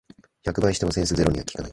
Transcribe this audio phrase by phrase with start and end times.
[0.43, 1.69] 百倍してもセンスゼロには効かない